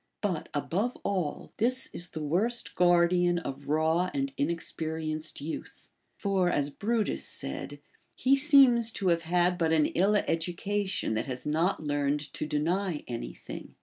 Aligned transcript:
But, 0.21 0.49
above 0.55 0.95
all, 1.03 1.53
this 1.57 1.87
is 1.93 2.09
the 2.09 2.23
worst 2.23 2.73
guardian 2.73 3.37
of 3.37 3.67
raw 3.67 4.09
and 4.15 4.35
inex 4.35 4.73
perienced 4.73 5.41
youth. 5.41 5.89
For, 6.17 6.49
as 6.49 6.71
Brutus 6.71 7.23
said, 7.23 7.79
he 8.15 8.35
seems 8.35 8.89
to 8.93 9.09
have 9.09 9.21
had 9.21 9.59
but 9.59 9.71
an 9.71 9.85
ill 9.85 10.15
education 10.15 11.13
that 11.13 11.27
has 11.27 11.45
not 11.45 11.83
learned 11.83 12.33
to 12.33 12.47
deny 12.47 13.03
any 13.07 13.35
thing. 13.35 13.75